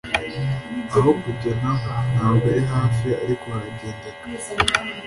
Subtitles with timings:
[0.97, 4.07] aho tujya naho ntabwo ari hafi ariko haragendeka